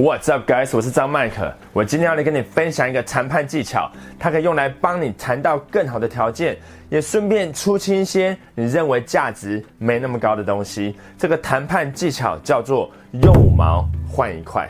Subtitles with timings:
[0.00, 0.70] What's up, guys？
[0.76, 1.52] 我是张麦克。
[1.72, 6.56] 我今天要来跟你分享一个谈判技巧，它可以用来帮你谈到更好的条件，
[6.88, 10.96] 也顺便出清一些你认为价值没那么高的东西。
[11.18, 14.68] 这个谈判技巧叫做用五毛换一块。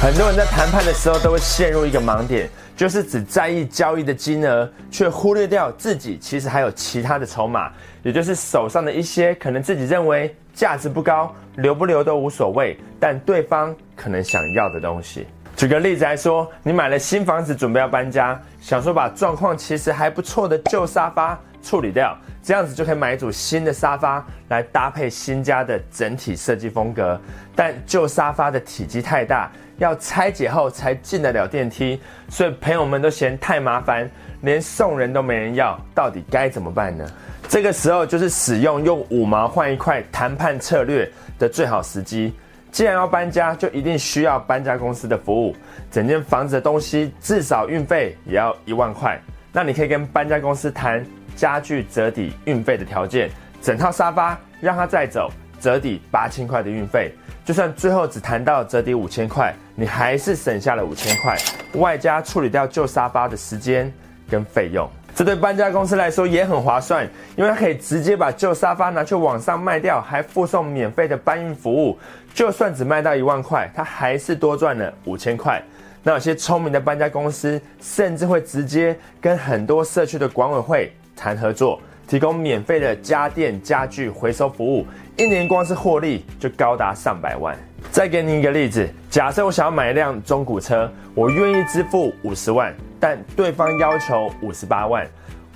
[0.00, 7.70] 很多人在谈判的时候都会陷入一个盲点，就是只在意交易的金额，却忽略掉自己其实还有其他的筹码，
[8.02, 15.26] 也就是手上的一些可能自己认为价值不高、留不留都无所谓，但对方可能想要的东西。
[15.56, 27.18] 举个例子来说，你买了新房子，准备要搬家，想说把状况其实还不错的旧沙发处理掉，这样子就可以买一组新的沙发来搭配新家的整体设计风格，
[27.56, 29.50] 但旧沙发的体积太大。
[29.78, 31.98] 要拆解后才进得了电梯，
[32.28, 34.10] 所以朋友们都嫌太麻烦，
[34.42, 37.06] 连送人都没人要，到底该怎么办呢？
[37.50, 42.32] 这个时候就是使用用五毛换一块谈判策略的最好时机。
[42.70, 45.56] 既然要搬家，就一定需要搬家公司的服务，
[45.90, 49.20] 整间房子的东西至少运费也要一万块，
[49.52, 53.28] 那你可以跟搬家公司谈家具折抵运费的条件，
[53.60, 57.12] 整套沙发让他再走，折抵八千块的运费。
[57.44, 61.36] 就算最后只谈到折抵五千块，你还是省下了五千块，
[61.74, 63.92] 外加处理掉旧沙发的时间
[64.28, 64.88] 跟费用，
[65.20, 71.98] 这对搬家公司来说也很划算，因为它可以直接把旧沙发拿去网上卖掉，还附送免费的搬运服务。
[72.32, 75.62] 就算只卖到一万块，它还是多赚了五千块。
[76.02, 81.78] 那有些聪明的搬家公司，甚至会直接跟很多社区的管委会谈合作。
[82.08, 84.86] 提供免费的家电家具回收服务，
[85.18, 87.54] 一年光是获利就高达上百万。
[87.90, 95.04] 再给你一个例子，假设我想要买一辆中古车，我愿意支付五十万，但对方要求五十八万。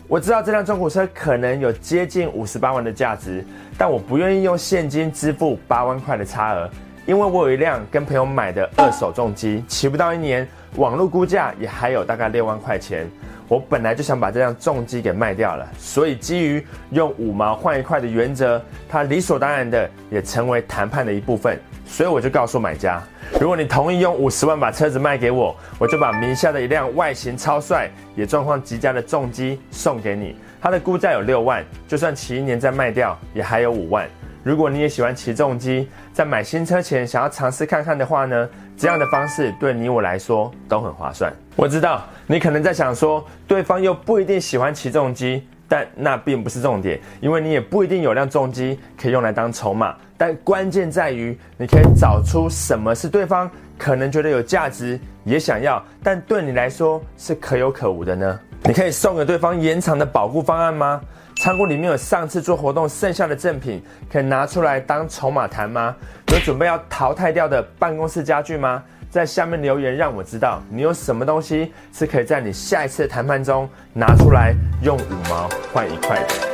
[0.09, 3.45] 我知道这辆中古车可能有接近五十八万的价值，
[3.79, 6.69] 但我不愿意用现金支付八万块的差额，
[7.07, 13.09] 因为我有一辆跟朋友买的二手重机，骑不到一年，网络估价也还有大概六万块钱。
[13.47, 21.57] 我本来就想把这辆重机给卖掉了，所以基于用五毛换一块的原则，它理所当然的也成为谈判的一部分。
[21.95, 23.01] 所以我就告诉买家，
[23.41, 30.35] 如果你同意用五十万把车子卖给我，我就把名下的一辆外形超帅、也状况极佳的重机送给你。
[30.61, 34.09] 它的估价有六万，就算骑一年再卖掉，也还有五万。
[34.43, 38.49] 如果你也喜欢骑重机，在买新车前想要尝试看看的话呢？
[38.77, 41.33] 这样的方式对你我来说都很划算。
[41.55, 49.97] 我知道你可能在想说，对方又不一定喜欢骑重机，但那并不是重点，因为你也不一定有辆重机可以用来当筹码。
[50.17, 58.41] 但关键在于，你可以找出什么是对方可能觉得有价值，也想要，但对你来说是可有可无的呢？
[58.65, 61.01] 你可以送给对方延长的保护方案吗？
[61.37, 65.95] 仓库里面有上次做活动剩下的赠品，可以拿出来当筹码谈吗？
[66.29, 68.83] 有准备要淘汰掉的办公室家具吗？
[69.11, 76.54] 在下面留言让我知道你有什么东西是可以在你下一次谈判中拿出来用五毛换一块的。